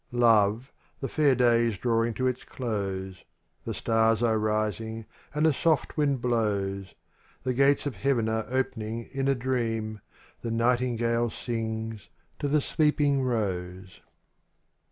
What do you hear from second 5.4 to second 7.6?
a soft wind blows. The